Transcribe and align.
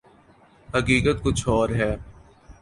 حقیقت 0.75 1.23
کچھ 1.23 1.47
اور 1.49 1.69
ہے۔ 1.69 1.95